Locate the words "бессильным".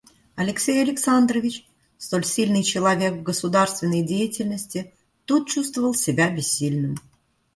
6.35-6.97